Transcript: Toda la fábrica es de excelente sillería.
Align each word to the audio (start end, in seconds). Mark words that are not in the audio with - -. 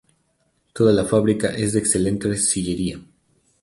Toda 0.73 0.93
la 0.93 1.05
fábrica 1.05 1.49
es 1.49 1.73
de 1.73 1.79
excelente 1.81 2.35
sillería. 2.35 2.99